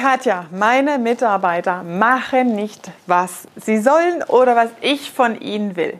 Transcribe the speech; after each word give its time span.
Katja, 0.00 0.46
meine 0.50 0.98
Mitarbeiter 0.98 1.82
machen 1.82 2.54
nicht, 2.54 2.90
was 3.06 3.46
sie 3.54 3.76
sollen 3.76 4.22
oder 4.28 4.56
was 4.56 4.70
ich 4.80 5.10
von 5.10 5.38
ihnen 5.38 5.76
will. 5.76 5.92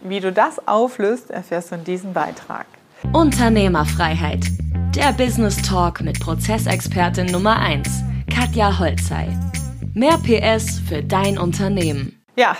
Wie 0.00 0.20
du 0.20 0.32
das 0.32 0.66
auflöst, 0.66 1.30
erfährst 1.30 1.70
du 1.70 1.74
in 1.74 1.84
diesem 1.84 2.14
Beitrag. 2.14 2.64
Unternehmerfreiheit. 3.12 4.46
Der 4.96 5.12
Business 5.12 5.60
Talk 5.60 6.00
mit 6.00 6.18
Prozessexpertin 6.18 7.26
Nummer 7.26 7.58
1, 7.58 7.90
Katja 8.34 8.78
Holzei. 8.78 9.28
Mehr 9.92 10.16
PS 10.16 10.80
für 10.88 11.02
dein 11.02 11.36
Unternehmen. 11.36 12.18
Ja, 12.36 12.56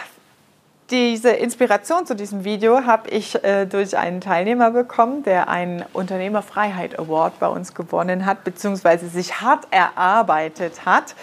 diese 0.91 1.31
Inspiration 1.31 2.07
zu 2.07 2.15
diesem 2.15 2.45
Video 2.45 2.85
habe 2.85 3.09
ich 3.11 3.43
äh, 3.45 3.67
durch 3.67 3.97
einen 3.97 4.21
Teilnehmer 4.21 4.71
bekommen, 4.71 5.23
der 5.23 5.49
einen 5.49 5.85
Unternehmerfreiheit 5.93 6.99
Award 6.99 7.39
bei 7.39 7.47
uns 7.47 7.75
gewonnen 7.75 8.27
hat, 8.27 8.45
beziehungsweise 8.45 9.09
sich 9.09 9.41
hart 9.41 9.69
erarbeitet 9.71 10.85
hat. 10.85 11.15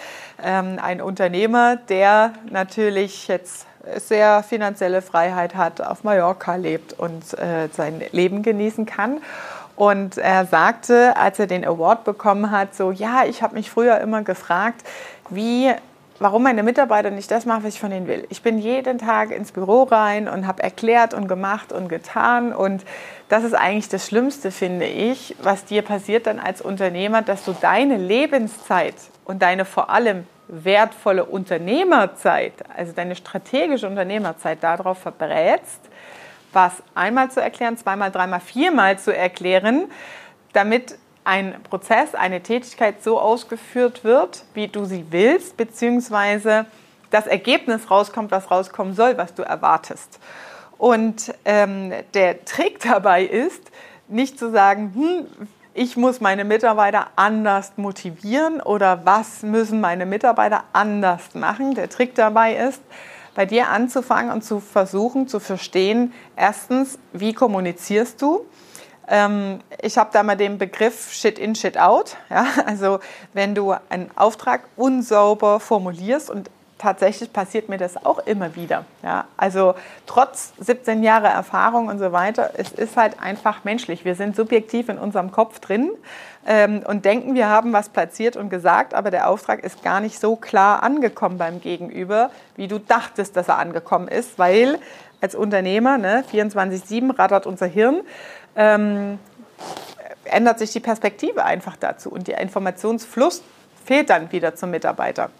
Ähm, 0.42 0.78
ein 0.82 1.00
Unternehmer, 1.00 1.76
der 1.76 2.32
natürlich 2.50 3.28
jetzt 3.28 3.66
sehr 3.96 4.42
finanzielle 4.42 5.02
Freiheit 5.02 5.54
hat, 5.54 5.80
auf 5.80 6.04
Mallorca 6.04 6.56
lebt 6.56 6.92
und 6.98 7.38
äh, 7.38 7.68
sein 7.72 8.02
Leben 8.12 8.42
genießen 8.42 8.86
kann. 8.86 9.20
Und 9.76 10.18
er 10.18 10.44
sagte, 10.44 11.16
als 11.16 11.38
er 11.38 11.46
den 11.46 11.64
Award 11.64 12.04
bekommen 12.04 12.50
hat, 12.50 12.74
so, 12.74 12.90
ja, 12.90 13.24
ich 13.26 13.42
habe 13.42 13.54
mich 13.54 13.70
früher 13.70 14.00
immer 14.00 14.22
gefragt, 14.22 14.82
wie 15.30 15.72
warum 16.18 16.42
meine 16.42 16.62
Mitarbeiter 16.62 17.10
nicht 17.10 17.30
das 17.30 17.46
machen, 17.46 17.64
was 17.64 17.74
ich 17.74 17.80
von 17.80 17.92
ihnen 17.92 18.06
will. 18.06 18.26
Ich 18.28 18.42
bin 18.42 18.58
jeden 18.58 18.98
Tag 18.98 19.30
ins 19.30 19.52
Büro 19.52 19.84
rein 19.84 20.28
und 20.28 20.46
habe 20.46 20.62
erklärt 20.62 21.14
und 21.14 21.28
gemacht 21.28 21.72
und 21.72 21.88
getan. 21.88 22.52
Und 22.52 22.84
das 23.28 23.44
ist 23.44 23.54
eigentlich 23.54 23.88
das 23.88 24.06
Schlimmste, 24.06 24.50
finde 24.50 24.86
ich, 24.86 25.36
was 25.42 25.64
dir 25.64 25.82
passiert 25.82 26.26
dann 26.26 26.38
als 26.38 26.60
Unternehmer, 26.60 27.22
dass 27.22 27.44
du 27.44 27.54
deine 27.60 27.96
Lebenszeit 27.96 28.94
und 29.24 29.42
deine 29.42 29.64
vor 29.64 29.90
allem 29.90 30.26
wertvolle 30.48 31.24
Unternehmerzeit, 31.24 32.54
also 32.74 32.92
deine 32.92 33.14
strategische 33.14 33.86
Unternehmerzeit 33.86 34.62
darauf 34.62 34.98
verbrätst, 34.98 35.80
was 36.52 36.72
einmal 36.94 37.30
zu 37.30 37.40
erklären, 37.40 37.76
zweimal, 37.76 38.10
dreimal, 38.10 38.40
viermal 38.40 38.98
zu 38.98 39.14
erklären, 39.14 39.90
damit 40.54 40.96
ein 41.28 41.62
Prozess, 41.62 42.14
eine 42.14 42.42
Tätigkeit 42.42 43.02
so 43.04 43.20
ausgeführt 43.20 44.02
wird, 44.02 44.44
wie 44.54 44.66
du 44.66 44.86
sie 44.86 45.04
willst, 45.10 45.58
beziehungsweise 45.58 46.64
das 47.10 47.26
Ergebnis 47.26 47.90
rauskommt, 47.90 48.30
was 48.30 48.50
rauskommen 48.50 48.94
soll, 48.94 49.18
was 49.18 49.34
du 49.34 49.42
erwartest. 49.42 50.20
Und 50.78 51.34
ähm, 51.44 51.92
der 52.14 52.46
Trick 52.46 52.80
dabei 52.82 53.24
ist, 53.24 53.60
nicht 54.08 54.38
zu 54.38 54.50
sagen, 54.50 54.92
hm, 54.94 55.46
ich 55.74 55.98
muss 55.98 56.22
meine 56.22 56.46
Mitarbeiter 56.46 57.08
anders 57.14 57.72
motivieren 57.76 58.62
oder 58.62 59.04
was 59.04 59.42
müssen 59.42 59.82
meine 59.82 60.06
Mitarbeiter 60.06 60.64
anders 60.72 61.34
machen. 61.34 61.74
Der 61.74 61.90
Trick 61.90 62.14
dabei 62.14 62.54
ist, 62.56 62.80
bei 63.34 63.44
dir 63.44 63.68
anzufangen 63.68 64.32
und 64.32 64.44
zu 64.44 64.60
versuchen 64.60 65.28
zu 65.28 65.40
verstehen, 65.40 66.14
erstens, 66.36 66.98
wie 67.12 67.34
kommunizierst 67.34 68.22
du? 68.22 68.46
Ähm, 69.08 69.60
ich 69.80 69.96
habe 69.96 70.10
da 70.12 70.22
mal 70.22 70.36
den 70.36 70.58
Begriff 70.58 71.12
Shit 71.12 71.38
in, 71.38 71.54
Shit 71.54 71.78
out. 71.78 72.16
Ja? 72.30 72.46
Also 72.66 73.00
wenn 73.32 73.54
du 73.54 73.74
einen 73.88 74.10
Auftrag 74.16 74.62
unsauber 74.76 75.60
formulierst 75.60 76.30
und 76.30 76.50
tatsächlich 76.78 77.32
passiert 77.32 77.68
mir 77.68 77.78
das 77.78 78.04
auch 78.04 78.20
immer 78.20 78.54
wieder. 78.56 78.84
Ja? 79.02 79.26
Also 79.36 79.74
trotz 80.06 80.52
17 80.58 81.02
Jahre 81.02 81.28
Erfahrung 81.28 81.88
und 81.88 81.98
so 81.98 82.12
weiter, 82.12 82.52
es 82.56 82.72
ist 82.72 82.96
halt 82.96 83.20
einfach 83.20 83.64
menschlich. 83.64 84.04
Wir 84.04 84.14
sind 84.14 84.36
subjektiv 84.36 84.88
in 84.88 84.98
unserem 84.98 85.32
Kopf 85.32 85.58
drin 85.58 85.90
ähm, 86.46 86.82
und 86.86 87.04
denken, 87.04 87.34
wir 87.34 87.48
haben 87.48 87.72
was 87.72 87.88
platziert 87.88 88.36
und 88.36 88.48
gesagt, 88.48 88.94
aber 88.94 89.10
der 89.10 89.28
Auftrag 89.28 89.64
ist 89.64 89.82
gar 89.82 90.00
nicht 90.00 90.20
so 90.20 90.36
klar 90.36 90.82
angekommen 90.82 91.38
beim 91.38 91.60
Gegenüber, 91.60 92.30
wie 92.56 92.68
du 92.68 92.78
dachtest, 92.78 93.36
dass 93.36 93.48
er 93.48 93.58
angekommen 93.58 94.08
ist, 94.08 94.38
weil 94.38 94.78
als 95.20 95.34
Unternehmer, 95.34 95.98
ne, 95.98 96.24
24-7 96.32 97.18
rattert 97.18 97.46
unser 97.46 97.66
Hirn, 97.66 98.02
ähm, 98.56 99.18
ändert 100.24 100.58
sich 100.58 100.72
die 100.72 100.80
Perspektive 100.80 101.44
einfach 101.44 101.76
dazu 101.76 102.10
und 102.10 102.28
der 102.28 102.38
Informationsfluss 102.38 103.42
fehlt 103.84 104.10
dann 104.10 104.30
wieder 104.32 104.54
zum 104.54 104.70
Mitarbeiter. 104.70 105.30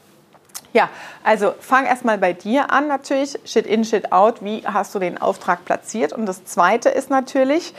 Ja, 0.73 0.91
also 1.25 1.55
fang 1.61 1.87
erstmal 1.87 2.19
bei 2.19 2.33
dir 2.33 2.71
an 2.71 2.89
natürlich, 2.89 3.39
Shit 3.45 3.67
in, 3.67 3.85
Shit 3.85 4.13
out, 4.13 4.45
wie 4.45 4.63
hast 4.67 4.95
du 4.95 4.99
den 4.99 5.19
Auftrag 5.19 5.65
platziert? 5.65 6.13
Und 6.13 6.27
das 6.27 6.45
Zweite 6.45 6.91
ist 6.91 7.11
natürlich, 7.11 7.75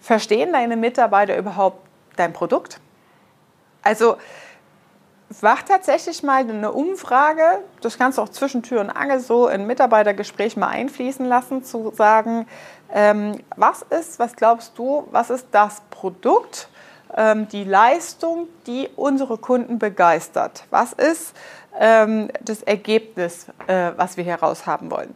verstehen 0.00 0.52
deine 0.52 0.76
Mitarbeiter 0.76 1.36
überhaupt 1.36 1.86
dein 2.16 2.32
Produkt? 2.32 2.78
Also 3.82 4.16
mach 5.40 5.62
tatsächlich 5.62 6.22
mal 6.22 6.40
eine 6.40 6.72
Umfrage, 6.72 7.60
das 7.80 7.98
kannst 7.98 8.18
du 8.18 8.22
auch 8.22 8.28
zwischen 8.28 8.62
Tür 8.62 8.80
und 8.80 8.90
Angel 8.90 9.20
so 9.20 9.48
in 9.48 9.66
Mitarbeitergespräch 9.66 10.56
mal 10.56 10.68
einfließen 10.68 11.24
lassen, 11.24 11.64
zu 11.64 11.92
sagen, 11.94 12.46
ähm, 12.92 13.38
was 13.56 13.82
ist, 13.82 14.18
was 14.18 14.34
glaubst 14.34 14.76
du, 14.76 15.06
was 15.10 15.30
ist 15.30 15.46
das 15.52 15.82
Produkt, 15.90 16.68
ähm, 17.16 17.48
die 17.48 17.64
Leistung, 17.64 18.48
die 18.66 18.88
unsere 18.96 19.38
Kunden 19.38 19.78
begeistert? 19.78 20.64
Was 20.70 20.92
ist 20.92 21.34
ähm, 21.78 22.30
das 22.40 22.62
Ergebnis, 22.62 23.46
äh, 23.68 23.92
was 23.96 24.16
wir 24.16 24.24
heraus 24.24 24.66
haben 24.66 24.90
wollen? 24.90 25.14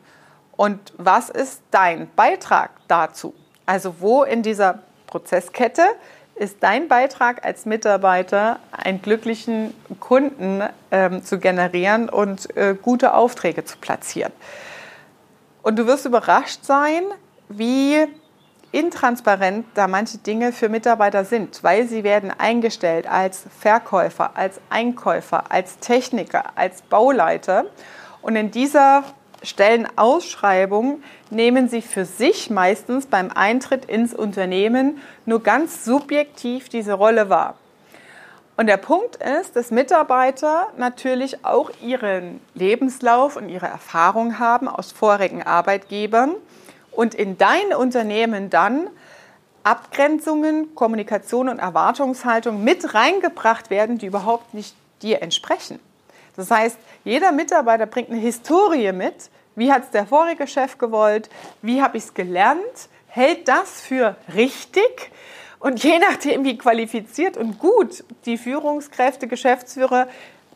Und 0.56 0.92
was 0.96 1.31
ist 1.31 1.62
dein 1.72 2.08
Beitrag 2.14 2.70
dazu? 2.86 3.34
Also 3.66 3.96
wo 3.98 4.22
in 4.22 4.42
dieser 4.42 4.81
Prozesskette 5.08 5.82
ist 6.36 6.56
dein 6.60 6.88
Beitrag 6.88 7.44
als 7.44 7.64
Mitarbeiter, 7.64 8.58
einen 8.72 9.00
glücklichen 9.00 9.72
Kunden 10.00 10.62
ähm, 10.90 11.22
zu 11.22 11.38
generieren 11.38 12.08
und 12.08 12.56
äh, 12.56 12.74
gute 12.80 13.14
Aufträge 13.14 13.64
zu 13.64 13.78
platzieren. 13.78 14.32
Und 15.62 15.78
du 15.78 15.86
wirst 15.86 16.06
überrascht 16.06 16.64
sein, 16.64 17.02
wie 17.48 18.06
intransparent 18.72 19.66
da 19.74 19.86
manche 19.86 20.18
Dinge 20.18 20.52
für 20.52 20.68
Mitarbeiter 20.68 21.24
sind, 21.24 21.62
weil 21.62 21.86
sie 21.86 22.02
werden 22.02 22.32
eingestellt 22.36 23.06
als 23.06 23.44
Verkäufer, 23.60 24.36
als 24.36 24.60
Einkäufer, 24.68 25.52
als 25.52 25.78
Techniker, 25.78 26.56
als 26.56 26.82
Bauleiter. 26.82 27.66
Und 28.20 28.34
in 28.34 28.50
dieser 28.50 29.04
Stellenausschreibung 29.44 31.03
nehmen 31.31 31.69
sie 31.69 31.82
für 31.82 32.05
sich 32.05 32.50
meistens 32.50 33.06
beim 33.06 33.31
Eintritt 33.31 33.84
ins 33.84 34.15
Unternehmen 34.15 35.00
nur 35.27 35.43
ganz 35.43 35.84
subjektiv 35.84 36.69
diese 36.69 36.94
Rolle 36.94 37.28
wahr. 37.28 37.56
Und 38.56 38.66
der 38.66 38.77
Punkt 38.77 39.16
ist, 39.16 39.56
dass 39.56 39.71
Mitarbeiter 39.71 40.69
natürlich 40.77 41.44
auch 41.44 41.71
ihren 41.82 42.41
Lebenslauf 42.55 43.37
und 43.37 43.49
ihre 43.49 43.66
Erfahrung 43.66 44.38
haben 44.38 44.69
aus 44.69 44.93
vorigen 44.93 45.43
Arbeitgebern 45.43 46.34
und 46.93 47.15
in 47.15 47.37
dein 47.37 47.75
Unternehmen 47.75 48.50
dann 48.50 48.88
Abgrenzungen, 49.65 50.75
Kommunikation 50.75 51.49
und 51.49 51.59
Erwartungshaltung 51.59 52.62
mit 52.62 52.94
reingebracht 52.94 53.71
werden, 53.71 53.99
die 53.99 54.06
überhaupt 54.06 54.55
nicht 54.55 54.76
dir 55.03 55.22
entsprechen. 55.22 55.81
Das 56.37 56.50
heißt, 56.50 56.76
jeder 57.05 57.32
Mitarbeiter 57.32 57.87
bringt 57.87 58.11
eine 58.11 58.19
Historie 58.19 58.93
mit. 58.93 59.31
Wie 59.56 59.72
hat 59.72 59.84
es 59.84 59.91
der 59.91 60.06
vorige 60.06 60.47
Chef 60.47 60.78
gewollt? 60.78 61.31
Wie 61.62 61.82
habe 61.82 61.97
ich 61.97 62.04
es 62.04 62.15
gelernt? 62.15 62.88
Hält 63.09 63.47
das 63.48 63.81
für 63.81 64.16
richtig? 64.34 65.10
Und 65.60 65.82
je 65.82 65.98
nachdem, 65.98 66.44
wie 66.44 66.59
qualifiziert 66.59 67.37
und 67.37 67.59
gut 67.59 68.04
die 68.26 68.37
Führungskräfte, 68.37 69.26
Geschäftsführer 69.28 70.09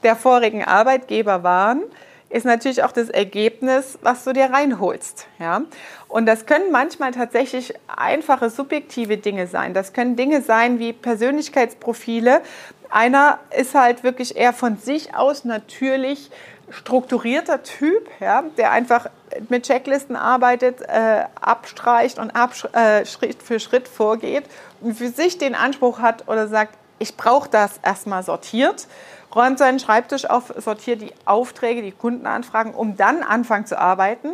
der 0.03 0.17
vorigen 0.17 0.65
Arbeitgeber 0.65 1.43
waren, 1.43 1.83
ist 2.31 2.45
natürlich 2.45 2.83
auch 2.83 2.93
das 2.93 3.09
Ergebnis, 3.09 3.99
was 4.03 4.25
du 4.25 4.33
dir 4.33 4.47
reinholst. 4.47 5.27
Ja? 5.39 5.63
Und 6.09 6.27
das 6.27 6.45
können 6.45 6.71
manchmal 6.71 7.13
tatsächlich 7.13 7.75
einfache 7.87 8.51
subjektive 8.51 9.17
Dinge 9.17 9.47
sein. 9.47 9.73
Das 9.73 9.93
können 9.93 10.17
Dinge 10.17 10.43
sein 10.43 10.79
wie 10.79 10.93
Persönlichkeitsprofile. 10.93 12.43
Einer 12.91 13.39
ist 13.57 13.75
halt 13.75 14.05
wirklich 14.05 14.37
eher 14.37 14.53
von 14.53 14.77
sich 14.77 15.15
aus 15.15 15.45
natürlich 15.45 16.31
strukturierter 16.71 17.63
Typ, 17.63 18.09
ja, 18.21 18.45
der 18.57 18.71
einfach 18.71 19.07
mit 19.49 19.67
Checklisten 19.67 20.17
arbeitet, 20.17 20.81
äh, 20.83 21.25
abstreicht 21.41 22.19
und 22.19 22.33
äh, 22.73 23.05
Schritt 23.07 23.43
für 23.43 23.61
Schritt 23.61 23.89
vorgeht 23.89 24.45
und 24.81 24.95
für 24.97 25.09
sich 25.09 25.39
den 25.39 25.55
Anspruch 25.55 26.01
hat 26.01 26.29
oder 26.29 26.49
sagt, 26.49 26.77
ich 26.99 27.17
brauche 27.17 27.49
das 27.49 27.79
erstmal 27.83 28.23
sortiert 28.23 28.89
räumt 29.35 29.59
seinen 29.59 29.79
Schreibtisch 29.79 30.29
auf, 30.29 30.53
sortiert 30.57 31.03
die 31.03 31.13
Aufträge, 31.25 31.83
die 31.83 31.93
Kundenanfragen, 31.93 32.75
um 32.75 32.97
dann 32.97 33.23
anfangen 33.23 33.67
zu 33.67 33.79
arbeiten. 33.79 34.31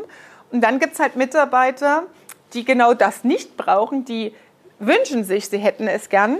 Und 0.53 0.61
dann 0.61 0.79
gibt 0.79 0.95
es 0.95 1.01
halt 1.01 1.17
Mitarbeiter, 1.17 2.05
die 2.53 2.65
genau 2.65 2.95
das 2.95 3.25
nicht 3.25 3.57
brauchen, 3.57 4.05
die 4.05 4.35
wünschen 4.79 5.25
sich, 5.25 5.49
sie 5.49 5.59
hätten 5.59 5.89
es 5.89 6.09
gern, 6.09 6.39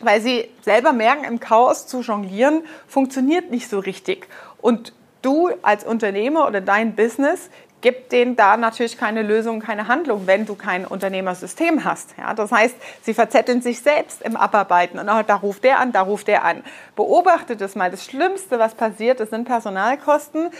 weil 0.00 0.20
sie 0.20 0.48
selber 0.62 0.92
merken, 0.92 1.24
im 1.24 1.40
Chaos 1.40 1.86
zu 1.86 2.00
jonglieren 2.00 2.62
funktioniert 2.88 3.50
nicht 3.50 3.68
so 3.68 3.78
richtig. 3.78 4.28
Und 4.60 4.92
du 5.22 5.50
als 5.62 5.84
Unternehmer 5.84 6.46
oder 6.46 6.60
dein 6.60 6.94
Business 6.94 7.50
gibt 7.80 8.12
denen 8.12 8.36
da 8.36 8.56
natürlich 8.56 8.98
keine 8.98 9.22
Lösung, 9.22 9.60
keine 9.60 9.88
Handlung, 9.88 10.26
wenn 10.26 10.44
du 10.44 10.54
kein 10.54 10.84
Unternehmersystem 10.84 11.84
hast. 11.84 12.10
Ja, 12.18 12.34
das 12.34 12.52
heißt, 12.52 12.74
sie 13.02 13.14
verzetteln 13.14 13.62
sich 13.62 13.80
selbst 13.80 14.22
im 14.22 14.36
Abarbeiten 14.36 14.98
und 14.98 15.08
auch, 15.08 15.22
da 15.22 15.36
ruft 15.36 15.64
der 15.64 15.78
an, 15.78 15.92
da 15.92 16.02
ruft 16.02 16.28
der 16.28 16.44
an. 16.44 16.62
Beobachte 16.94 17.56
das 17.56 17.76
mal. 17.76 17.90
Das 17.90 18.04
Schlimmste, 18.04 18.58
was 18.58 18.74
passiert, 18.74 19.20
das 19.20 19.30
sind 19.30 19.46
Personalkosten. 19.46 20.50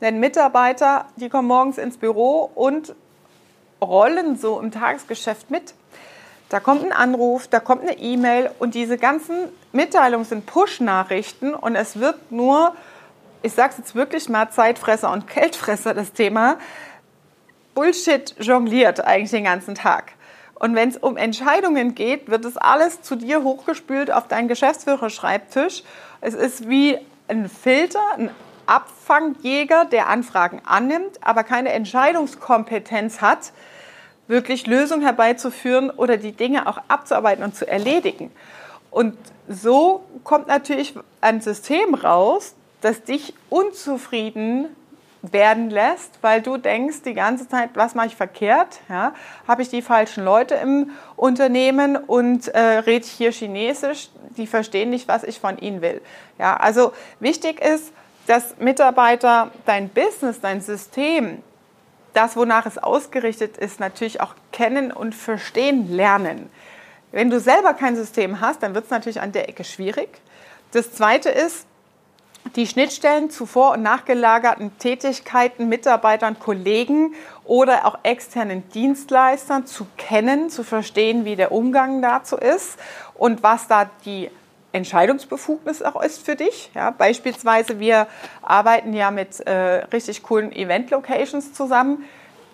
Denn 0.00 0.20
Mitarbeiter, 0.20 1.06
die 1.16 1.28
kommen 1.28 1.48
morgens 1.48 1.78
ins 1.78 1.96
Büro 1.96 2.50
und 2.54 2.94
rollen 3.80 4.36
so 4.36 4.60
im 4.60 4.70
Tagesgeschäft 4.70 5.50
mit. 5.50 5.74
Da 6.48 6.60
kommt 6.60 6.82
ein 6.82 6.92
Anruf, 6.92 7.46
da 7.48 7.60
kommt 7.60 7.82
eine 7.82 7.98
E-Mail 7.98 8.50
und 8.58 8.74
diese 8.74 8.96
ganzen 8.96 9.36
Mitteilungen 9.72 10.24
sind 10.24 10.46
Push-Nachrichten 10.46 11.54
und 11.54 11.76
es 11.76 12.00
wird 12.00 12.32
nur 12.32 12.74
ich 13.42 13.52
sage 13.52 13.72
es 13.72 13.78
jetzt 13.78 13.94
wirklich 13.94 14.28
mal, 14.28 14.50
Zeitfresser 14.50 15.12
und 15.12 15.28
Geldfresser, 15.28 15.94
das 15.94 16.12
Thema, 16.12 16.58
Bullshit 17.74 18.34
jongliert 18.40 19.00
eigentlich 19.04 19.30
den 19.30 19.44
ganzen 19.44 19.74
Tag. 19.74 20.12
Und 20.54 20.74
wenn 20.74 20.88
es 20.88 20.96
um 20.96 21.16
Entscheidungen 21.16 21.94
geht, 21.94 22.28
wird 22.28 22.44
es 22.44 22.56
alles 22.56 23.02
zu 23.02 23.14
dir 23.14 23.44
hochgespült 23.44 24.10
auf 24.10 24.26
deinen 24.26 24.48
Geschäftsführerschreibtisch. 24.48 25.84
Es 26.20 26.34
ist 26.34 26.68
wie 26.68 26.98
ein 27.28 27.48
Filter, 27.48 28.00
ein 28.16 28.30
Abfangjäger, 28.66 29.84
der 29.84 30.08
Anfragen 30.08 30.60
annimmt, 30.66 31.18
aber 31.20 31.44
keine 31.44 31.70
Entscheidungskompetenz 31.70 33.20
hat, 33.20 33.52
wirklich 34.26 34.66
Lösungen 34.66 35.02
herbeizuführen 35.02 35.90
oder 35.90 36.16
die 36.16 36.32
Dinge 36.32 36.66
auch 36.66 36.78
abzuarbeiten 36.88 37.44
und 37.44 37.54
zu 37.54 37.66
erledigen. 37.66 38.32
Und 38.90 39.16
so 39.48 40.04
kommt 40.24 40.48
natürlich 40.48 40.94
ein 41.20 41.40
System 41.40 41.94
raus, 41.94 42.54
das 42.80 43.02
dich 43.02 43.34
unzufrieden 43.48 44.68
werden 45.22 45.70
lässt, 45.70 46.18
weil 46.22 46.42
du 46.42 46.56
denkst 46.56 47.02
die 47.04 47.14
ganze 47.14 47.48
Zeit, 47.48 47.70
was 47.74 47.94
mache 47.94 48.08
ich 48.08 48.16
verkehrt? 48.16 48.80
Ja? 48.88 49.14
Habe 49.48 49.62
ich 49.62 49.68
die 49.68 49.82
falschen 49.82 50.24
Leute 50.24 50.54
im 50.54 50.90
Unternehmen 51.16 51.96
und 51.96 52.48
äh, 52.48 52.60
rede 52.60 53.04
ich 53.04 53.10
hier 53.10 53.32
Chinesisch? 53.32 54.10
Die 54.36 54.46
verstehen 54.46 54.90
nicht, 54.90 55.08
was 55.08 55.24
ich 55.24 55.40
von 55.40 55.58
ihnen 55.58 55.82
will. 55.82 56.00
Ja? 56.38 56.56
Also 56.56 56.92
wichtig 57.18 57.60
ist, 57.60 57.92
dass 58.26 58.58
Mitarbeiter 58.58 59.50
dein 59.66 59.88
Business, 59.88 60.40
dein 60.40 60.60
System, 60.60 61.42
das, 62.14 62.36
wonach 62.36 62.66
es 62.66 62.78
ausgerichtet 62.78 63.56
ist, 63.56 63.80
natürlich 63.80 64.20
auch 64.20 64.34
kennen 64.52 64.92
und 64.92 65.14
verstehen 65.14 65.90
lernen. 65.90 66.50
Wenn 67.10 67.30
du 67.30 67.40
selber 67.40 67.74
kein 67.74 67.96
System 67.96 68.40
hast, 68.40 68.62
dann 68.62 68.74
wird 68.74 68.84
es 68.84 68.90
natürlich 68.90 69.20
an 69.20 69.32
der 69.32 69.48
Ecke 69.48 69.64
schwierig. 69.64 70.08
Das 70.72 70.92
Zweite 70.92 71.30
ist, 71.30 71.66
die 72.56 72.66
Schnittstellen 72.66 73.30
zu 73.30 73.46
vor- 73.46 73.72
und 73.72 73.82
nachgelagerten 73.82 74.76
Tätigkeiten, 74.78 75.68
Mitarbeitern, 75.68 76.38
Kollegen 76.38 77.14
oder 77.44 77.86
auch 77.86 77.98
externen 78.02 78.68
Dienstleistern 78.70 79.66
zu 79.66 79.86
kennen, 79.96 80.50
zu 80.50 80.64
verstehen, 80.64 81.24
wie 81.24 81.36
der 81.36 81.52
Umgang 81.52 82.02
dazu 82.02 82.36
ist 82.36 82.78
und 83.14 83.42
was 83.42 83.68
da 83.68 83.90
die 84.04 84.30
Entscheidungsbefugnis 84.72 85.82
auch 85.82 86.02
ist 86.02 86.24
für 86.24 86.36
dich. 86.36 86.70
Ja, 86.74 86.90
beispielsweise, 86.90 87.80
wir 87.80 88.06
arbeiten 88.42 88.92
ja 88.92 89.10
mit 89.10 89.40
äh, 89.40 89.84
richtig 89.92 90.22
coolen 90.22 90.52
Event-Locations 90.52 91.52
zusammen 91.54 92.04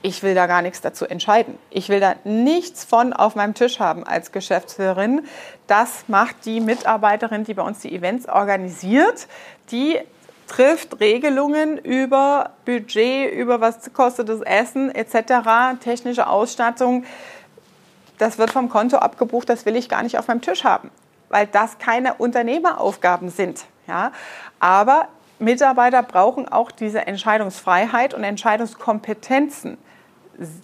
ich 0.05 0.23
will 0.23 0.35
da 0.35 0.47
gar 0.47 0.61
nichts 0.61 0.83
dazu 0.83 1.07
entscheiden. 1.07 1.59
Ich 1.71 1.89
will 1.89 1.99
da 1.99 2.15
nichts 2.25 2.85
von 2.85 3.15
auf 3.15 3.37
meinem 3.37 3.55
Tisch 3.55 3.81
haben 3.81 4.05
als 4.05 4.33
Geschäftsführerin. 4.33 5.23
Das 5.67 6.05
macht 6.09 6.45
die 6.45 6.61
Mitarbeiterin, 6.61 7.45
die 7.45 7.55
bei 7.55 7.63
uns 7.63 7.79
die 7.79 7.91
Events 7.91 8.29
organisiert. 8.29 9.27
Die 9.71 9.99
trifft 10.47 11.01
Regelungen 11.01 11.79
über 11.79 12.51
Budget, 12.67 13.33
über 13.33 13.63
was 13.63 13.95
kostet 13.95 14.29
das 14.29 14.43
Essen 14.43 14.95
etc., 14.95 15.81
technische 15.83 16.27
Ausstattung. 16.27 17.05
Das 18.19 18.37
wird 18.37 18.51
vom 18.51 18.69
Konto 18.69 18.99
abgebucht, 18.99 19.49
das 19.49 19.65
will 19.65 19.75
ich 19.75 19.89
gar 19.89 20.03
nicht 20.03 20.19
auf 20.19 20.29
meinem 20.29 20.43
Tisch 20.43 20.65
haben, 20.65 20.91
weil 21.31 21.47
das 21.47 21.79
keine 21.79 22.13
Unternehmeraufgaben 22.13 23.31
sind. 23.31 23.65
Ja? 23.89 24.13
Aber 24.61 25.09
Mitarbeiter 25.39 26.03
brauchen 26.03 26.47
auch 26.47 26.71
diese 26.71 27.07
Entscheidungsfreiheit 27.07 28.13
und 28.13 28.23
Entscheidungskompetenzen 28.23 29.79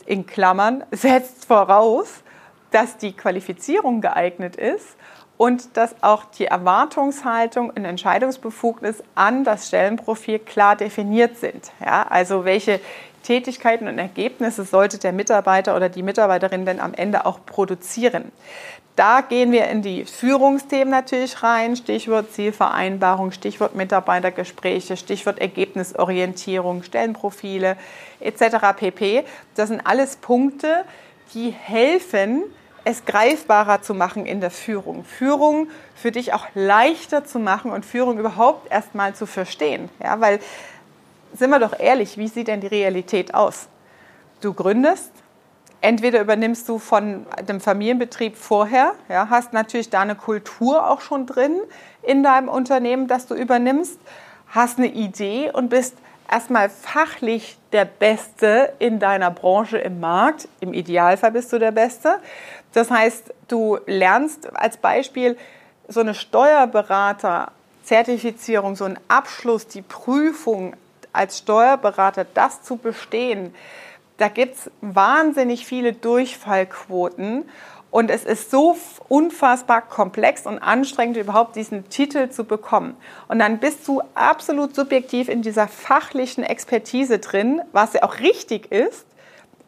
in 0.07 0.27
Klammern 0.27 0.85
setzt 0.91 1.45
voraus, 1.45 2.23
dass 2.71 2.97
die 2.97 3.13
Qualifizierung 3.13 4.01
geeignet 4.01 4.57
ist 4.57 4.97
und 5.37 5.77
dass 5.77 6.03
auch 6.03 6.27
die 6.27 6.45
Erwartungshaltung 6.45 7.71
und 7.71 7.85
Entscheidungsbefugnis 7.85 9.03
an 9.15 9.43
das 9.43 9.69
Stellenprofil 9.69 10.39
klar 10.39 10.77
definiert 10.77 11.39
sind. 11.39 11.73
Ja, 11.85 12.07
also 12.09 12.45
welche 12.45 12.79
Tätigkeiten 13.23 13.89
und 13.89 13.99
Ergebnisse 13.99 14.65
sollte 14.65 14.99
der 14.99 15.13
Mitarbeiter 15.13 15.77
oder 15.77 15.89
die 15.89 16.03
Mitarbeiterin 16.03 16.65
denn 16.65 16.81
am 16.81 16.95
Ende 16.95 17.27
auch 17.27 17.45
produzieren. 17.45 18.33
Da 18.97 19.23
gehen 19.23 19.53
wir 19.53 19.69
in 19.69 19.83
die 19.83 20.05
Führungsthemen 20.05 20.91
natürlich 20.91 21.43
rein, 21.43 21.77
Stichwort 21.77 22.33
Zielvereinbarung, 22.33 23.33
Stichwort 23.33 23.75
Mitarbeitergespräche, 23.75 24.97
Stichwort 24.97 25.39
Ergebnisorientierung, 25.39 26.83
Stellenprofile 26.83 27.77
etc. 28.21 28.57
pp. 28.77 29.25
Das 29.55 29.69
sind 29.69 29.87
alles 29.87 30.17
Punkte, 30.17 30.85
die 31.33 31.51
helfen, 31.51 32.43
es 32.85 33.05
greifbarer 33.05 33.83
zu 33.83 33.95
machen 33.95 34.27
in 34.27 34.41
der 34.41 34.51
Führung. 34.51 35.05
Führung 35.05 35.69
für 35.95 36.13
dich 36.13 36.33
auch 36.33 36.47
leichter 36.55 37.25
zu 37.25 37.39
machen 37.39 37.71
und 37.71 37.85
Führung 37.85 38.19
überhaupt 38.19 38.71
erstmal 38.71 39.15
zu 39.15 39.27
verstehen. 39.27 39.89
Ja, 40.03 40.21
weil, 40.21 40.41
sind 41.33 41.51
wir 41.51 41.59
doch 41.59 41.79
ehrlich, 41.79 42.19
wie 42.19 42.29
sieht 42.29 42.49
denn 42.49 42.61
die 42.61 42.67
Realität 42.67 43.35
aus? 43.35 43.69
Du 44.41 44.55
gründest, 44.55 45.13
entweder 45.81 46.21
übernimmst 46.21 46.69
du 46.69 46.79
von 46.79 47.27
dem 47.49 47.61
Familienbetrieb 47.61 48.37
vorher, 48.37 48.93
ja, 49.09 49.29
hast 49.31 49.53
natürlich 49.53 49.91
da 49.91 50.01
eine 50.01 50.15
Kultur 50.15 50.89
auch 50.89 51.01
schon 51.01 51.27
drin 51.27 51.61
in 52.03 52.23
deinem 52.23 52.49
Unternehmen, 52.49 53.07
das 53.07 53.27
du 53.27 53.35
übernimmst, 53.35 53.99
hast 54.49 54.79
eine 54.79 54.89
Idee 54.89 55.51
und 55.53 55.69
bist 55.69 55.97
erstmal 56.31 56.69
fachlich 56.69 57.59
der 57.73 57.85
Beste 57.85 58.75
in 58.79 59.01
deiner 59.01 59.31
Branche 59.31 59.79
im 59.79 60.01
Markt. 60.01 60.49
Im 60.61 60.73
Idealfall 60.73 61.33
bist 61.33 61.53
du 61.53 61.59
der 61.59 61.73
Beste. 61.73 62.21
Das 62.73 62.89
heißt, 62.91 63.35
du 63.49 63.79
lernst 63.87 64.57
als 64.57 64.77
Beispiel 64.77 65.37
so 65.89 65.99
eine 66.01 66.15
Steuerberater-Zertifizierung, 66.15 68.77
so 68.77 68.85
einen 68.85 69.01
Abschluss, 69.09 69.67
die 69.67 69.83
Prüfung 69.83 70.75
als 71.13 71.39
Steuerberater, 71.39 72.25
das 72.25 72.63
zu 72.63 72.77
bestehen 72.77 73.55
da 74.21 74.29
gibt 74.29 74.57
es 74.57 74.71
wahnsinnig 74.83 75.65
viele 75.65 75.95
Durchfallquoten. 75.95 77.49
Und 77.91 78.09
es 78.11 78.23
ist 78.25 78.53
so 78.53 78.77
unfassbar 79.09 79.83
komplex 79.83 80.47
und 80.47 80.59
anstrengend, 80.59 81.17
überhaupt 81.17 81.57
diesen 81.57 81.89
Titel 81.89 82.29
zu 82.29 82.45
bekommen. 82.45 82.97
Und 83.27 83.41
dann 83.41 83.59
bist 83.59 83.89
du 83.89 84.01
absolut 84.15 84.77
subjektiv 84.77 85.29
in 85.29 85.43
dieser 85.43 85.67
fachlichen 85.67 86.45
Expertise 86.45 87.19
drin, 87.19 87.63
was 87.73 87.95
ja 87.95 88.05
auch 88.05 88.21
richtig 88.21 88.71
ist. 88.71 89.07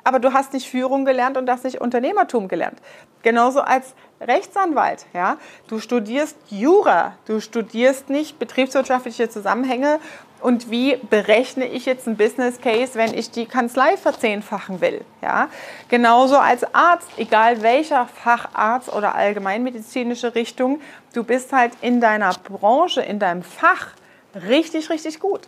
Aber 0.04 0.18
du 0.18 0.32
hast 0.32 0.52
nicht 0.52 0.68
Führung 0.68 1.04
gelernt 1.04 1.36
und 1.36 1.48
hast 1.48 1.64
nicht 1.64 1.80
Unternehmertum 1.80 2.48
gelernt. 2.48 2.78
Genauso 3.22 3.60
als 3.60 3.94
Rechtsanwalt. 4.20 5.06
Ja? 5.12 5.36
Du 5.68 5.78
studierst 5.78 6.36
Jura, 6.48 7.16
du 7.26 7.40
studierst 7.40 8.10
nicht 8.10 8.38
betriebswirtschaftliche 8.38 9.28
Zusammenhänge 9.28 10.00
und 10.40 10.70
wie 10.72 10.96
berechne 10.96 11.66
ich 11.66 11.86
jetzt 11.86 12.08
einen 12.08 12.16
Business 12.16 12.60
Case, 12.60 12.96
wenn 12.96 13.14
ich 13.14 13.30
die 13.30 13.46
Kanzlei 13.46 13.96
verzehnfachen 13.96 14.80
will. 14.80 15.04
Ja? 15.22 15.48
Genauso 15.88 16.36
als 16.36 16.74
Arzt, 16.74 17.08
egal 17.16 17.62
welcher 17.62 18.06
Facharzt 18.06 18.92
oder 18.92 19.14
allgemeinmedizinische 19.14 20.34
Richtung, 20.34 20.80
du 21.14 21.22
bist 21.22 21.52
halt 21.52 21.72
in 21.80 22.00
deiner 22.00 22.32
Branche, 22.32 23.02
in 23.02 23.20
deinem 23.20 23.44
Fach 23.44 23.88
richtig, 24.34 24.90
richtig 24.90 25.20
gut. 25.20 25.42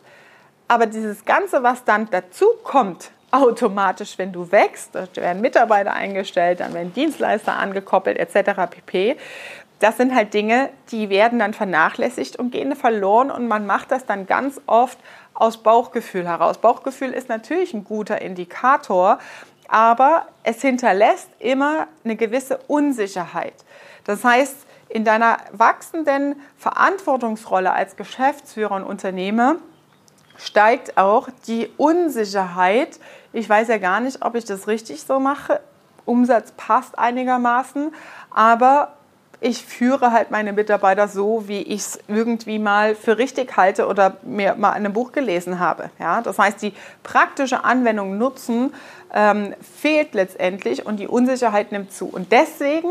Aber 0.68 0.86
dieses 0.86 1.24
Ganze, 1.24 1.62
was 1.62 1.84
dann 1.84 2.08
dazu 2.10 2.46
kommt, 2.62 3.10
automatisch, 3.42 4.18
wenn 4.18 4.32
du 4.32 4.50
wächst, 4.50 4.94
da 4.94 5.06
werden 5.14 5.40
Mitarbeiter 5.40 5.92
eingestellt, 5.92 6.60
dann 6.60 6.74
werden 6.74 6.92
Dienstleister 6.92 7.56
angekoppelt 7.56 8.18
etc. 8.18 8.70
pp 8.70 9.16
das 9.84 9.98
sind 9.98 10.14
halt 10.14 10.32
Dinge, 10.32 10.70
die 10.90 11.10
werden 11.10 11.38
dann 11.38 11.52
vernachlässigt 11.52 12.36
und 12.36 12.50
gehen 12.50 12.74
verloren 12.74 13.30
und 13.30 13.48
man 13.48 13.66
macht 13.66 13.90
das 13.90 14.06
dann 14.06 14.26
ganz 14.26 14.58
oft 14.66 14.96
aus 15.34 15.58
Bauchgefühl 15.58 16.26
heraus. 16.26 16.56
Bauchgefühl 16.56 17.10
ist 17.10 17.28
natürlich 17.28 17.74
ein 17.74 17.84
guter 17.84 18.22
Indikator, 18.22 19.18
aber 19.68 20.28
es 20.42 20.62
hinterlässt 20.62 21.28
immer 21.38 21.88
eine 22.02 22.16
gewisse 22.16 22.60
Unsicherheit. 22.66 23.52
Das 24.04 24.24
heißt, 24.24 24.56
in 24.88 25.04
deiner 25.04 25.38
wachsenden 25.52 26.40
Verantwortungsrolle 26.56 27.72
als 27.72 27.96
Geschäftsführer 27.96 28.76
und 28.76 28.84
Unternehmer 28.84 29.56
steigt 30.36 30.96
auch 30.96 31.28
die 31.46 31.68
Unsicherheit. 31.76 33.00
Ich 33.34 33.48
weiß 33.48 33.68
ja 33.68 33.78
gar 33.78 34.00
nicht, 34.00 34.24
ob 34.24 34.36
ich 34.36 34.44
das 34.44 34.68
richtig 34.68 35.02
so 35.02 35.18
mache. 35.18 35.60
Umsatz 36.04 36.52
passt 36.56 36.98
einigermaßen, 36.98 37.92
aber 38.30 38.92
ich 39.40 39.64
führe 39.64 40.12
halt 40.12 40.30
meine 40.30 40.52
Mitarbeiter 40.52 41.08
so, 41.08 41.48
wie 41.48 41.60
ich 41.62 41.80
es 41.80 41.98
irgendwie 42.06 42.60
mal 42.60 42.94
für 42.94 43.18
richtig 43.18 43.56
halte 43.56 43.88
oder 43.88 44.16
mir 44.22 44.54
mal 44.54 44.70
in 44.70 44.76
einem 44.76 44.92
Buch 44.92 45.10
gelesen 45.10 45.58
habe. 45.58 45.90
Ja? 45.98 46.22
Das 46.22 46.38
heißt, 46.38 46.62
die 46.62 46.72
praktische 47.02 47.64
Anwendung 47.64 48.18
nutzen 48.18 48.72
ähm, 49.12 49.54
fehlt 49.60 50.14
letztendlich 50.14 50.86
und 50.86 50.98
die 50.98 51.08
Unsicherheit 51.08 51.72
nimmt 51.72 51.92
zu. 51.92 52.06
Und 52.06 52.30
deswegen 52.30 52.88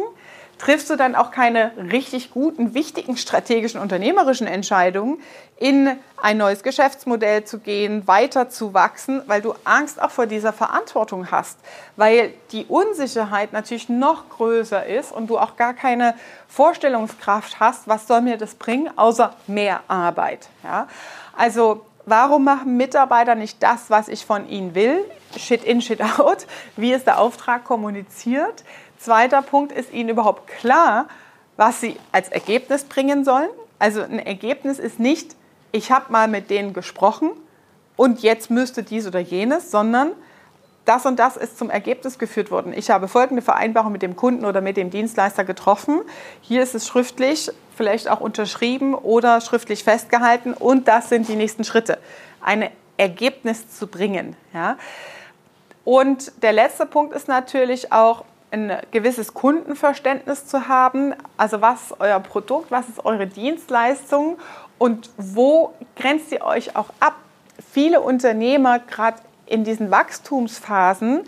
triffst 0.64 0.90
du 0.90 0.96
dann 0.96 1.14
auch 1.14 1.32
keine 1.32 1.74
richtig 1.92 2.32
guten, 2.32 2.74
wichtigen 2.74 3.18
strategischen 3.18 3.82
unternehmerischen 3.82 4.48
Entscheidungen, 4.48 5.20
in 5.58 5.90
ein 6.22 6.38
neues 6.38 6.64
Geschäftsmodell 6.64 7.44
zu 7.44 7.60
gehen, 7.60 8.08
weiter 8.08 8.50
zu 8.50 8.74
wachsen, 8.74 9.22
weil 9.28 9.42
du 9.42 9.56
Angst 9.66 10.02
auch 10.02 10.10
vor 10.10 10.26
dieser 10.26 10.54
Verantwortung 10.54 11.32
hast, 11.32 11.60
weil 11.98 12.34
die 12.54 12.64
Unsicherheit 12.66 13.52
natürlich 13.52 13.90
noch 13.90 14.30
größer 14.30 14.86
ist 14.86 15.12
und 15.12 15.28
du 15.28 15.38
auch 15.38 15.58
gar 15.58 15.74
keine 15.74 16.16
Vorstellungskraft 16.48 17.60
hast, 17.60 17.90
was 17.90 18.08
soll 18.08 18.22
mir 18.22 18.38
das 18.38 18.56
bringen, 18.56 18.90
außer 18.96 19.36
mehr 19.48 19.82
Arbeit. 19.90 20.48
Ja? 20.64 20.88
Also 21.36 21.86
warum 22.06 22.46
machen 22.46 22.78
Mitarbeiter 22.78 23.36
nicht 23.36 23.62
das, 23.62 23.90
was 23.90 24.08
ich 24.08 24.26
von 24.26 24.48
ihnen 24.48 24.76
will? 24.76 25.04
Shit 25.38 25.64
in, 25.66 25.82
shit 25.82 26.02
out. 26.02 26.46
Wie 26.78 26.94
ist 26.94 27.06
der 27.06 27.20
Auftrag 27.20 27.66
kommuniziert? 27.66 28.64
Zweiter 29.04 29.42
Punkt 29.42 29.74
ist 29.74 29.92
ihnen 29.92 30.08
überhaupt 30.08 30.48
klar, 30.48 31.08
was 31.58 31.82
sie 31.82 31.98
als 32.14 32.30
Ergebnis 32.30 32.86
bringen 32.86 33.26
sollen. 33.26 33.50
Also 33.78 34.02
ein 34.02 34.18
Ergebnis 34.18 34.80
ist 34.80 34.98
nicht, 34.98 35.36
ich 35.74 35.92
habe 35.92 36.10
mal 36.10 36.30
mit 36.30 36.50
denen 36.50 36.72
gesprochen 36.72 37.32
und 37.98 38.22
jetzt 38.22 38.50
müsste 38.50 38.82
dies 38.82 39.06
oder 39.06 39.20
jenes, 39.20 39.72
sondern 39.72 40.12
das 40.86 41.06
und 41.06 41.20
das 41.20 41.36
ist 41.36 41.58
zum 41.58 41.70
Ergebnis 41.70 42.18
geführt 42.18 42.50
worden. 42.50 42.72
Ich 42.74 42.92
habe 42.92 43.10
folgende 43.10 43.42
Vereinbarung 43.42 43.92
mit 43.92 44.04
dem 44.04 44.16
Kunden 44.16 44.46
oder 44.46 44.62
mit 44.62 44.78
dem 44.78 44.90
Dienstleister 44.90 45.44
getroffen. 45.44 46.02
Hier 46.40 46.64
ist 46.64 46.74
es 46.74 46.88
schriftlich, 46.88 47.52
vielleicht 47.76 48.10
auch 48.10 48.22
unterschrieben 48.22 48.96
oder 48.96 49.42
schriftlich 49.42 49.84
festgehalten 49.84 50.54
und 50.54 50.88
das 50.88 51.10
sind 51.10 51.28
die 51.28 51.36
nächsten 51.36 51.66
Schritte. 51.66 51.98
Ein 52.40 52.70
Ergebnis 52.96 53.68
zu 53.78 53.88
bringen. 53.88 54.38
Ja. 54.54 54.78
Und 55.84 56.32
der 56.42 56.54
letzte 56.54 56.86
Punkt 56.86 57.14
ist 57.14 57.28
natürlich 57.28 57.92
auch, 57.92 58.24
ein 58.54 58.78
gewisses 58.92 59.34
Kundenverständnis 59.34 60.46
zu 60.46 60.68
haben. 60.68 61.14
Also 61.38 61.62
was 61.62 61.92
ist 61.92 62.00
euer 62.00 62.20
Produkt, 62.20 62.72
was 62.72 62.88
ist 62.88 63.04
eure 63.04 63.28
Dienstleistung 63.28 64.38
und 64.78 65.10
wo 65.18 65.74
grenzt 65.96 66.32
ihr 66.32 66.44
euch 66.44 66.76
auch 66.76 66.90
ab? 67.00 67.16
Viele 67.72 68.02
Unternehmer, 68.02 68.80
gerade 68.80 69.18
in 69.48 69.64
diesen 69.64 69.92
Wachstumsphasen, 69.92 71.24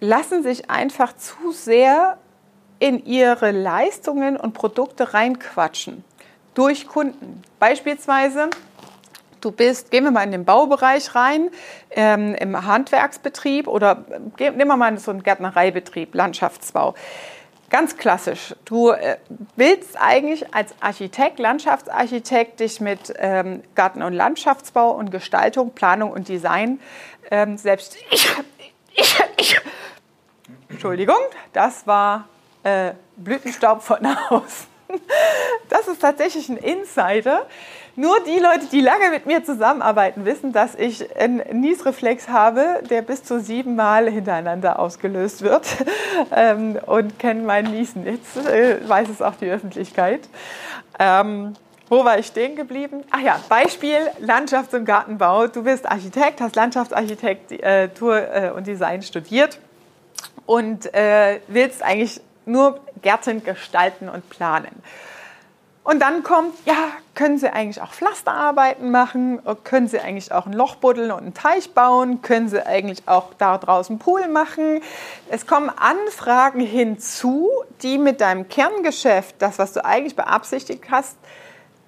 lassen 0.00 0.42
sich 0.42 0.70
einfach 0.70 1.16
zu 1.16 1.52
sehr 1.52 2.18
in 2.78 3.04
ihre 3.04 3.50
Leistungen 3.50 4.36
und 4.36 4.52
Produkte 4.52 5.12
reinquatschen 5.14 6.04
durch 6.54 6.86
Kunden. 6.86 7.42
Beispielsweise 7.58 8.50
Du 9.40 9.50
bist, 9.50 9.90
gehen 9.90 10.04
wir 10.04 10.10
mal 10.10 10.22
in 10.22 10.32
den 10.32 10.44
Baubereich 10.44 11.14
rein, 11.14 11.50
ähm, 11.90 12.34
im 12.34 12.66
Handwerksbetrieb 12.66 13.68
oder 13.68 14.04
äh, 14.38 14.50
nehmen 14.50 14.68
wir 14.68 14.76
mal 14.76 14.98
so 14.98 15.10
einen 15.10 15.22
Gärtnereibetrieb, 15.22 16.14
Landschaftsbau. 16.14 16.94
Ganz 17.70 17.96
klassisch. 17.96 18.54
Du 18.64 18.90
äh, 18.90 19.16
willst 19.56 19.96
eigentlich 20.00 20.52
als 20.52 20.74
Architekt, 20.80 21.38
Landschaftsarchitekt 21.38 22.60
dich 22.60 22.80
mit 22.80 23.14
ähm, 23.16 23.62
Garten- 23.76 24.02
und 24.02 24.12
Landschaftsbau 24.12 24.90
und 24.90 25.10
Gestaltung, 25.10 25.70
Planung 25.70 26.10
und 26.10 26.28
Design 26.28 26.80
ähm, 27.30 27.56
selbst. 27.56 27.96
Ich, 28.92 29.06
ich, 29.06 29.22
ich, 29.38 29.60
Entschuldigung, 30.68 31.16
das 31.52 31.86
war 31.86 32.28
äh, 32.64 32.92
Blütenstaub 33.16 33.82
von 33.82 34.04
außen. 34.28 34.69
Das 35.68 35.88
ist 35.88 36.00
tatsächlich 36.00 36.48
ein 36.48 36.56
Insider. 36.56 37.46
Nur 37.96 38.18
die 38.20 38.38
Leute, 38.38 38.66
die 38.70 38.80
lange 38.80 39.10
mit 39.10 39.26
mir 39.26 39.44
zusammenarbeiten, 39.44 40.24
wissen, 40.24 40.52
dass 40.52 40.74
ich 40.74 41.16
einen 41.16 41.60
Niesreflex 41.60 42.28
habe, 42.28 42.82
der 42.88 43.02
bis 43.02 43.24
zu 43.24 43.40
sieben 43.40 43.76
Mal 43.76 44.08
hintereinander 44.08 44.78
ausgelöst 44.78 45.42
wird 45.42 45.66
ähm, 46.34 46.78
und 46.86 47.18
kennen 47.18 47.46
mein 47.46 47.64
Niesen. 47.64 48.06
Jetzt 48.06 48.36
äh, 48.36 48.88
weiß 48.88 49.08
es 49.08 49.20
auch 49.22 49.34
die 49.34 49.50
Öffentlichkeit. 49.50 50.28
Ähm, 50.98 51.54
wo 51.88 52.04
war 52.04 52.18
ich 52.18 52.26
stehen 52.26 52.54
geblieben? 52.54 53.02
Ach 53.10 53.20
ja, 53.20 53.40
Beispiel 53.48 53.98
Landschafts- 54.24 54.74
und 54.76 54.84
Gartenbau. 54.84 55.48
Du 55.48 55.64
bist 55.64 55.90
Architekt, 55.90 56.40
hast 56.40 56.54
Landschaftsarchitektur 56.54 58.16
äh, 58.32 58.50
und 58.50 58.68
Design 58.68 59.02
studiert 59.02 59.58
und 60.46 60.94
äh, 60.94 61.40
willst 61.48 61.82
eigentlich 61.82 62.20
nur 62.50 62.80
Gärten 63.02 63.44
gestalten 63.44 64.08
und 64.08 64.28
planen. 64.30 64.82
Und 65.82 66.00
dann 66.00 66.22
kommt, 66.22 66.54
ja, 66.66 66.90
können 67.14 67.38
Sie 67.38 67.50
eigentlich 67.50 67.80
auch 67.80 67.92
Pflasterarbeiten 67.92 68.90
machen? 68.90 69.40
Können 69.64 69.88
Sie 69.88 69.98
eigentlich 69.98 70.30
auch 70.30 70.46
ein 70.46 70.52
Loch 70.52 70.76
buddeln 70.76 71.10
und 71.10 71.22
einen 71.22 71.34
Teich 71.34 71.72
bauen? 71.72 72.20
Können 72.20 72.48
Sie 72.48 72.64
eigentlich 72.64 73.08
auch 73.08 73.32
da 73.38 73.56
draußen 73.56 73.98
Pool 73.98 74.28
machen? 74.28 74.82
Es 75.30 75.46
kommen 75.46 75.70
Anfragen 75.70 76.60
hinzu, 76.60 77.50
die 77.82 77.96
mit 77.96 78.20
deinem 78.20 78.48
Kerngeschäft, 78.48 79.36
das, 79.38 79.58
was 79.58 79.72
du 79.72 79.84
eigentlich 79.84 80.16
beabsichtigt 80.16 80.84
hast, 80.90 81.16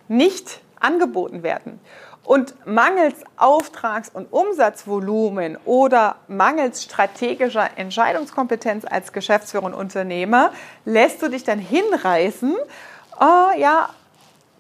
nicht 0.08 0.60
angeboten 0.80 1.42
werden. 1.42 1.78
Und 2.24 2.54
mangels 2.66 3.16
Auftrags- 3.36 4.10
und 4.12 4.32
Umsatzvolumen 4.32 5.58
oder 5.64 6.16
mangels 6.28 6.84
strategischer 6.84 7.70
Entscheidungskompetenz 7.76 8.84
als 8.84 9.12
Geschäftsführer 9.12 9.64
und 9.64 9.74
Unternehmer 9.74 10.52
lässt 10.84 11.20
du 11.22 11.28
dich 11.28 11.42
dann 11.42 11.58
hinreißen, 11.58 12.54
oh 13.20 13.58
ja, 13.58 13.88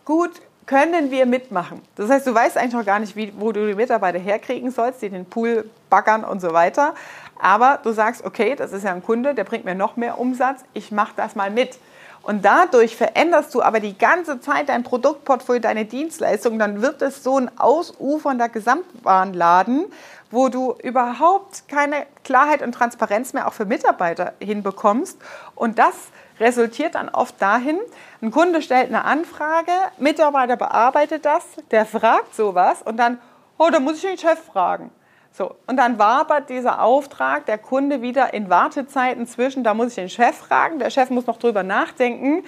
gut, 0.04 0.32
können 0.66 1.10
wir 1.10 1.26
mitmachen. 1.26 1.82
Das 1.96 2.10
heißt, 2.10 2.26
du 2.26 2.34
weißt 2.34 2.56
eigentlich 2.56 2.74
noch 2.74 2.84
gar 2.84 2.98
nicht, 2.98 3.16
wie, 3.16 3.32
wo 3.36 3.52
du 3.52 3.66
die 3.66 3.74
Mitarbeiter 3.74 4.18
herkriegen 4.18 4.70
sollst, 4.70 5.02
die 5.02 5.10
den 5.10 5.24
Pool 5.24 5.68
baggern 5.90 6.24
und 6.24 6.40
so 6.40 6.52
weiter. 6.52 6.94
Aber 7.38 7.80
du 7.82 7.92
sagst, 7.92 8.24
okay, 8.24 8.54
das 8.54 8.72
ist 8.72 8.84
ja 8.84 8.92
ein 8.92 9.02
Kunde, 9.02 9.34
der 9.34 9.44
bringt 9.44 9.64
mir 9.64 9.74
noch 9.74 9.96
mehr 9.96 10.18
Umsatz, 10.18 10.64
ich 10.74 10.92
mache 10.92 11.12
das 11.16 11.34
mal 11.34 11.50
mit. 11.50 11.78
Und 12.22 12.44
dadurch 12.44 12.96
veränderst 12.96 13.52
du 13.54 13.62
aber 13.62 13.80
die 13.80 13.98
ganze 13.98 14.40
Zeit 14.40 14.68
dein 14.68 14.84
Produktportfolio, 14.84 15.60
deine 15.60 15.84
Dienstleistung, 15.84 16.58
dann 16.58 16.80
wird 16.80 17.02
es 17.02 17.24
so 17.24 17.38
ein 17.38 17.50
ausufernder 17.58 18.48
Gesamtwarenladen, 18.48 19.86
wo 20.30 20.48
du 20.48 20.74
überhaupt 20.82 21.68
keine 21.68 22.06
Klarheit 22.22 22.62
und 22.62 22.72
Transparenz 22.72 23.32
mehr 23.32 23.48
auch 23.48 23.52
für 23.52 23.64
Mitarbeiter 23.64 24.34
hinbekommst. 24.40 25.18
Und 25.56 25.78
das 25.78 25.94
resultiert 26.38 26.94
dann 26.94 27.08
oft 27.08 27.40
dahin, 27.42 27.78
ein 28.22 28.30
Kunde 28.30 28.62
stellt 28.62 28.86
eine 28.86 29.04
Anfrage, 29.04 29.72
Mitarbeiter 29.98 30.56
bearbeitet 30.56 31.24
das, 31.24 31.44
der 31.70 31.86
fragt 31.86 32.34
sowas 32.34 32.82
und 32.82 32.96
dann, 32.98 33.18
oh, 33.58 33.68
da 33.70 33.80
muss 33.80 33.96
ich 33.96 34.02
den 34.02 34.18
Chef 34.18 34.38
fragen. 34.38 34.90
So, 35.32 35.56
und 35.66 35.78
dann 35.78 35.98
wabert 35.98 36.50
dieser 36.50 36.82
Auftrag 36.82 37.46
der 37.46 37.56
Kunde 37.56 38.02
wieder 38.02 38.34
in 38.34 38.50
Wartezeiten 38.50 39.26
zwischen, 39.26 39.64
da 39.64 39.72
muss 39.72 39.88
ich 39.88 39.94
den 39.94 40.10
Chef 40.10 40.36
fragen, 40.36 40.78
der 40.78 40.90
Chef 40.90 41.08
muss 41.08 41.26
noch 41.26 41.38
drüber 41.38 41.62
nachdenken. 41.62 42.44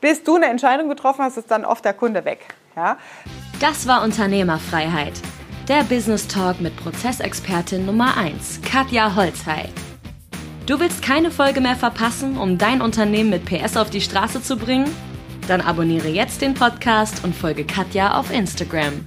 Bis 0.00 0.22
du 0.22 0.36
eine 0.36 0.46
Entscheidung 0.46 0.88
getroffen 0.88 1.24
hast, 1.24 1.36
ist 1.36 1.50
dann 1.50 1.64
oft 1.64 1.84
der 1.84 1.94
Kunde 1.94 2.24
weg. 2.24 2.54
Ja? 2.76 2.96
Das 3.58 3.88
war 3.88 4.04
Unternehmerfreiheit. 4.04 5.14
Der 5.66 5.82
Business 5.82 6.28
Talk 6.28 6.60
mit 6.60 6.76
Prozessexpertin 6.76 7.84
Nummer 7.84 8.16
1, 8.16 8.60
Katja 8.62 9.16
Holzhey. 9.16 9.68
Du 10.66 10.78
willst 10.78 11.02
keine 11.02 11.32
Folge 11.32 11.60
mehr 11.60 11.76
verpassen, 11.76 12.38
um 12.38 12.56
dein 12.56 12.80
Unternehmen 12.80 13.30
mit 13.30 13.46
PS 13.46 13.76
auf 13.76 13.90
die 13.90 14.00
Straße 14.00 14.42
zu 14.42 14.56
bringen? 14.56 14.94
Dann 15.48 15.60
abonniere 15.60 16.08
jetzt 16.08 16.40
den 16.40 16.54
Podcast 16.54 17.24
und 17.24 17.34
folge 17.34 17.64
Katja 17.64 18.16
auf 18.16 18.30
Instagram. 18.30 19.04